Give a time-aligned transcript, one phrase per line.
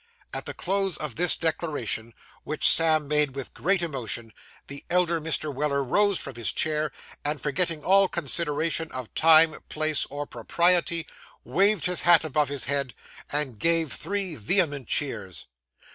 [0.33, 4.33] At the close of this declaration, which Sam made with great emotion,
[4.65, 5.53] the elder Mr.
[5.53, 6.91] Weller rose from his chair,
[7.23, 11.05] and, forgetting all considerations of time, place, or propriety,
[11.43, 12.95] waved his hat above his head,
[13.31, 15.45] and gave three vehement cheers.